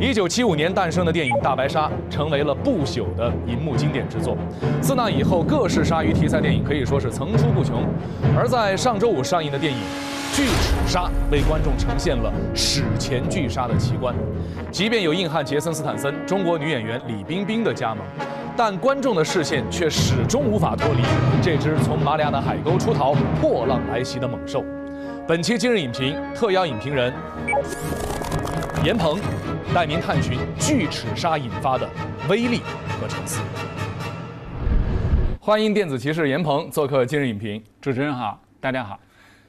[0.00, 4.36] 一九七五年诞生的电影《大白鲨》成为了不朽的银幕经典之作。
[4.80, 7.84] 自那以后，各式鲨鱼题材电影可以说是层出不穷。
[8.36, 9.78] 而在上周五上映的电影
[10.36, 14.12] 《巨齿鲨》，为观众呈现了史前巨鲨的奇观。
[14.72, 18.04] 即便有硬汉杰森·斯坦森、中国女演员李冰冰的加盟，
[18.56, 21.02] 但观众的视线却始终无法脱离
[21.40, 24.64] 这只从马里亚纳海沟出逃、破浪来袭的猛兽。
[25.26, 27.12] 本期今日影评特邀影评人
[28.82, 29.18] 严鹏。
[29.74, 31.88] 带您探寻巨齿鲨引发的
[32.28, 32.60] 威力
[33.00, 33.40] 和沉思。
[35.40, 37.62] 欢迎电子骑士严鹏做客今日影评。
[37.80, 38.98] 主持人好，大家好。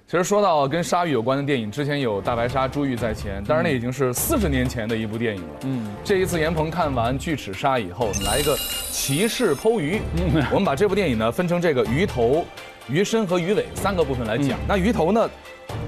[0.08, 5.50] 其实说到跟鲨鱼有关的电影，之前有《大白鲨》《珠玉在前》，当然那已经是四十年前的一部电影了。
[5.66, 8.56] 嗯，这一次严鹏看完《巨齿鲨》以后，来一个
[8.92, 10.02] 骑士剖鱼。
[10.18, 12.46] 嗯我们把这部电影呢分成这个鱼头、
[12.90, 14.58] 鱼身和鱼尾三个部分来讲。
[14.68, 15.30] 那鱼头呢？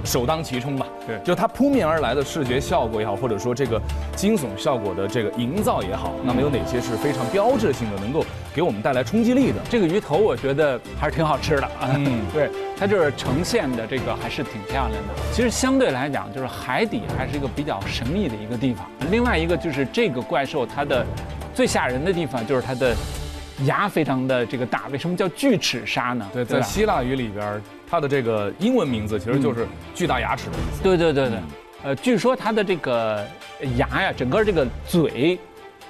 [0.04, 3.82] 首当其冲吧，对，就它扑面而来的视觉效果也好，或者说这个
[4.16, 9.60] 惊悚效果的这个营造也好，那么有哪些是非常标志性的，能够给我们带来冲击力的？
[9.70, 15.14] 这个鱼头我觉得还是挺好吃的，嗯， 对，它就是呈现的这个还是挺漂亮的。
[15.34, 18.86] 其实相对来讲，就是海底还是一个比较神秘的一个地方。
[19.12, 21.06] 另外一个就是这个怪兽它的
[21.54, 22.96] 最吓人的地方就是它的
[23.66, 24.88] 牙非常的这个大。
[24.92, 26.28] 为什么叫锯齿鲨呢？
[26.34, 27.62] 对，在希腊语里边。
[27.90, 30.84] 它的这个英文名字其实就是巨大牙齿的意思。
[30.84, 31.40] 对对对对，
[31.84, 33.26] 呃，据说它的这个
[33.78, 35.40] 牙呀，整个这个嘴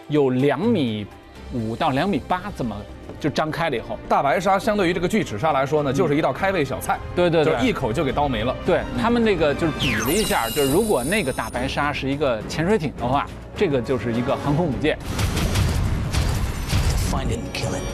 [0.07, 1.05] 有两米
[1.53, 2.75] 五到两米八这么
[3.19, 6.99] 就张开了以后，大白鲨相对于这个巨齿鲨来说呢，就是一道开胃小菜。
[7.15, 8.55] 对对，就一口就给叨没了。
[8.65, 14.97] 对他们那个就是比了一下，就是如果那个大白鲨是一个潜水艇的话，这个就是一个航空母舰。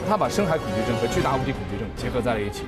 [0.06, 2.64] 他把深海恐惧症和巨大无敌恐惧症结合在了一起。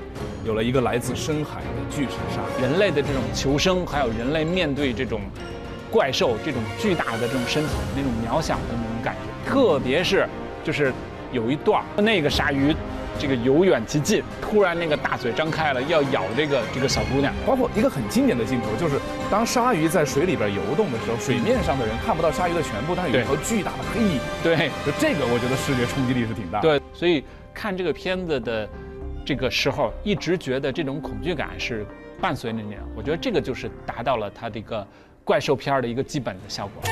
[0.47, 5.21] 有了一个来自深海的巨齿鲨，人类的这种求生，还有人类面对这种
[5.91, 10.25] 怪兽、这种巨大的这种身体那种渺小的那种感觉，特别是
[10.63, 10.93] 就是
[11.33, 12.73] 有一段那个鲨鱼
[13.19, 24.21] 这个由远及近，突然那个大嘴张开了要咬这个这个小姑娘，包括一个很经典的镜头，就是当鲨鱼在水里边游动的时候，水面上的人看不到鲨鱼的全部，但有一条巨大的黑影。
[24.45, 26.61] 对，就这个我觉得视觉冲击力是挺大。
[26.61, 28.69] 对，所以看这个片子的。
[29.27, 31.85] 这个时候一直觉得这种恐惧感是
[32.21, 34.87] 伴随着你，我觉得这个就是达到了它这个
[35.25, 36.85] 怪兽片的一个基本的效果。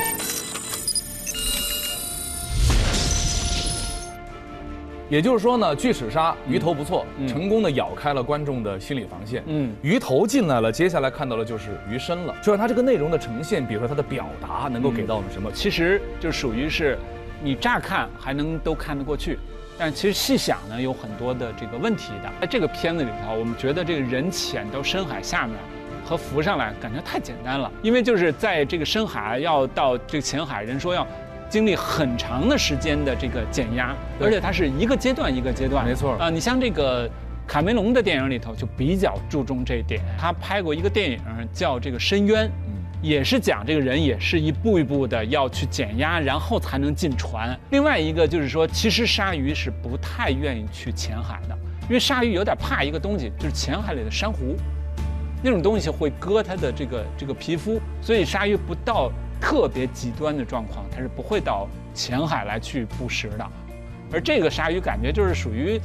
[5.08, 9.44] 也就是说呢，巨齿鲨鱼头不错，成功的咬开了观众的心理防线。
[9.46, 12.34] 嗯，鱼头进来了，接下来看到的就是鱼身了。
[12.42, 15.52] 就是它这个内容的呈现，比如说它的表达，能够给到我们什么？
[15.52, 16.98] 其实就属于是，
[17.44, 19.38] 你乍看还能都看得过去。
[19.76, 22.30] 但其实细想呢，有很多的这个问题的。
[22.40, 25.56] 在这个片子里头，我们觉得这个人潜到深海下面
[26.04, 27.70] 和浮上来，感觉太简单了。
[27.82, 31.06] 因为就是在这个深海要到这个浅海，人说要
[31.48, 35.84] 经历很长的时间的这个减压，而且它是一个阶段一个阶段。
[35.84, 37.10] 没错啊，你像这个
[37.46, 40.00] 卡梅隆的电影里头就比较注重这一点。
[40.18, 41.18] 他拍过一个电影
[41.52, 42.46] 叫这个《深渊》。
[43.04, 47.54] 也是讲这个人也是一步一步的要去减压，然后才能进船。
[47.70, 54.56] 另外一个就是说，其实鲨鱼是不太愿意去浅海的，因为鲨鱼有点怕一个东西，就是浅海里的珊瑚，
[55.42, 63.46] 那种东西会割它的这个这个皮肤，所以鲨鱼不到特别极端的状况，它是不会到浅海来去捕食的。
[64.10, 65.78] 而这个鲨鱼感觉就是属于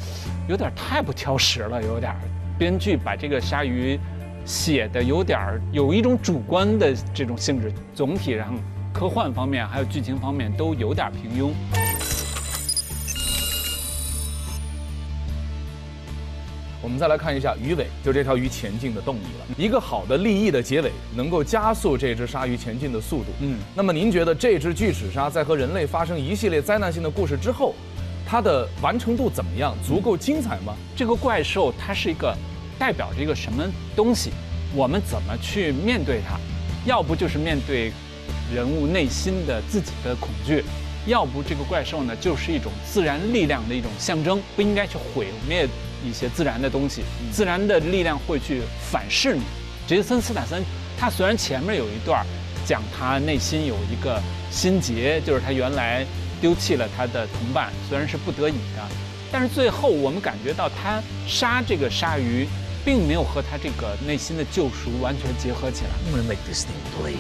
[0.48, 2.16] 有点太不挑食了，有点。
[2.58, 4.00] 编剧把这个鲨鱼。
[4.50, 8.52] 写的有点儿有一种主观的这种性质，总体上
[8.92, 11.52] 科幻方面还有剧情方面都有点平庸。
[16.82, 19.56] 我们再来看一下鱼尾，就这条鱼前进的动力了。
[19.56, 23.26] 一个好的立意的结尾，能够加速这只鲨鱼前进的速度。
[23.42, 27.76] 嗯，那么您觉得这只巨齿鲨在和人类发生一系列灾难性的故事之后，
[28.26, 29.76] 它的完成度怎么样？
[29.86, 30.74] 足够精彩吗？
[30.96, 32.36] 这个怪兽它是一个。
[32.80, 33.64] 代表着一个什么
[33.96, 34.32] 东西？
[34.74, 36.40] 我们怎么去面对它？
[36.86, 37.92] 要不就是面对
[38.56, 40.64] 人物内心的自己的恐惧，
[41.06, 45.68] 要不这个怪兽呢就是一种自然力量的一种象征，不应该去毁灭
[46.08, 49.42] 一些自然的东西，自然的力量会去反噬你。
[49.88, 50.64] 杰森斯坦森
[50.98, 52.26] 他虽然前面有一段
[52.66, 56.06] 讲他内心有一个心结，就是他原来
[56.40, 58.88] 丢弃了他的同伴，虽然是不得已的，
[59.32, 62.48] 但是最后我们感觉到他杀这个鲨鱼。
[62.86, 65.92] 并没有和他这个内心的救赎完全结合起来。
[65.92, 67.18] I'm gonna make this thing bleed.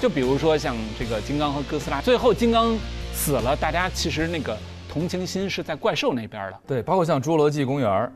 [0.00, 2.76] 就比如说像这个金刚和哥斯拉，最后金刚
[3.14, 4.56] 死了，大家其实那个
[4.88, 6.58] 同情心是在怪兽那边的。
[6.66, 8.12] 对，包括像侏罗纪公园儿，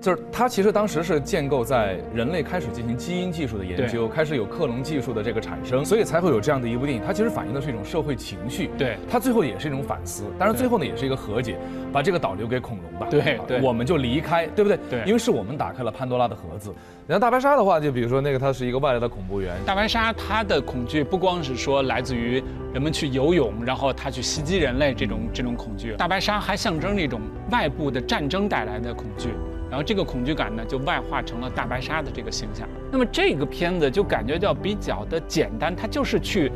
[0.00, 7.02] 就是它其实当时是建构在人类开始进行基因技术的研究，开始有克隆技术的这个产生，所以才会有这样的一部电影。
[7.04, 10.24] 它其实反映的是一种社会情绪，对它最后也是一种反思。
[10.38, 11.58] 当然最后呢也是一个和解，
[11.92, 14.78] 把这个岛留给恐龙吧，啊对对我们就离开，对不对？
[14.88, 16.72] 对因为是我们打开了潘多拉的盒子。
[17.08, 22.40] 然后大白鲨的话，就比如说那个它是一个外来的恐怖源，大白鲨它的恐惧不光是说来自于
[22.72, 29.30] 人们去游泳，然后它去袭击人类这种这种恐惧，大白鲨还象征着一种外部的战争带来的恐惧。
[29.70, 32.66] 然后这个恐惧感呢，就外化成了大白鲨的这个形象。
[32.90, 36.50] 那么这个片子就感觉到比较的简单，它就是去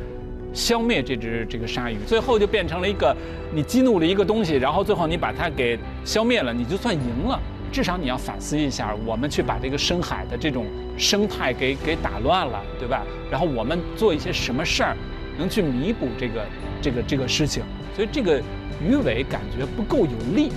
[0.53, 3.15] 消灭这只这个鲨鱼，最后就变成了一个
[3.53, 7.39] 你激怒了一个东西，然后最后你把它给消灭了，你就算赢了。
[7.71, 10.67] 至少你要反思一下，我们去把这个深海的这种
[10.99, 13.03] 生态给给打乱了，对吧？
[13.31, 14.97] 然后我们做一些什么事儿，
[15.39, 16.45] 能去弥补这个
[16.83, 17.63] 这个这个事情。
[17.97, 18.39] 所以这个
[18.87, 20.53] 鱼尾感觉不够有力。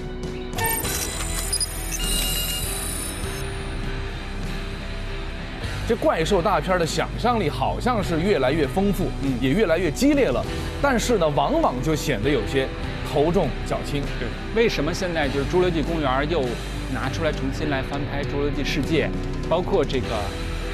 [5.88, 10.44] 这怪兽大片的想象力好像是越来越丰富，嗯也越来越激烈了，
[10.82, 12.68] 但是呢，往往就显得有些
[13.12, 14.02] 头重脚轻。
[14.20, 16.44] 对，为什么现在就是《侏罗纪公园》又
[16.92, 19.08] 拿出来重新来翻拍《侏罗纪世界》，
[19.48, 20.08] 包括这个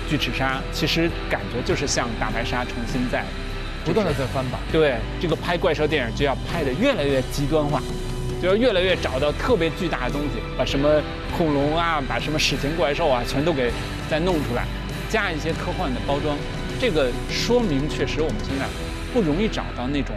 [0.09, 3.25] 巨齿鲨，其实感觉就是像大白鲨重新在
[3.83, 4.61] 不断的在翻版。
[4.71, 7.81] 对这个拍怪兽电影就要拍的越来越极端化，
[8.41, 11.01] 就要越来越找到特别巨大的东西，把什么
[11.37, 13.69] 恐龙啊，把什么史前怪兽啊，全都给
[14.09, 14.65] 再弄出来，
[15.11, 16.37] 加一些科幻的包装。
[16.79, 18.65] 这个说明确实我们现在
[19.13, 20.15] 不容易找到那种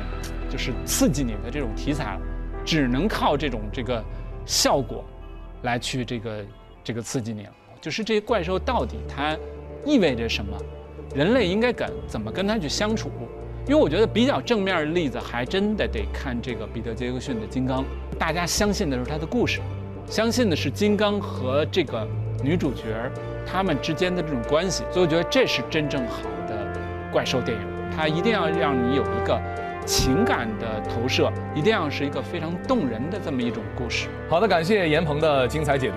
[0.49, 2.21] 就是刺激你的这种题材了，
[2.65, 4.03] 只能靠这种这个
[4.47, 5.05] 效果
[5.63, 6.45] 来去这个
[6.85, 7.53] 这个刺激你了。
[7.81, 9.37] 就是这些怪兽到底它
[9.85, 10.57] 意味着什么？
[11.15, 13.11] 人类应该跟怎么跟它去相处？
[13.67, 17.83] 因为我觉得比较正面的例子，还真的得看这个彼得·杰克逊的《金刚》。
[18.19, 19.61] 大家相信的是他的故事，
[20.07, 22.07] 相信的是金刚和这个
[22.45, 22.83] 女主角
[23.47, 26.67] 他们之间的这种关系，所以我觉得这是真正好的
[27.11, 27.67] 怪兽电影。
[27.97, 29.41] 它一定要让你有一个
[29.87, 34.09] 情感的投射，一定要是一个非常动人的这么一种故事。
[34.29, 35.97] 好的，感谢严鹏的精彩解读。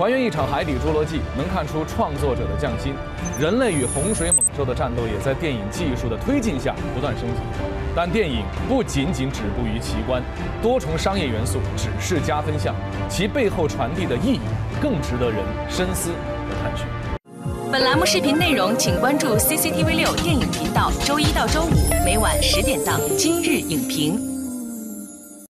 [0.00, 2.94] 还原一场海底侏罗纪，能看出创作者的匠心。
[3.38, 7.40] 人类与洪水猛兽的战斗，也在电影技术的推进下不断升级。
[7.94, 10.22] 但电影不仅仅止步于奇观，
[10.62, 12.74] 多重商业元素只是加分项，
[13.10, 14.40] 其背后传递的意义
[14.80, 16.08] 更值得人深思
[16.48, 16.86] 和探寻。
[17.70, 24.18] 本栏目视频内容，请关注 CCTV 六电影频道，周一到周五每晚十点档《今日影评》。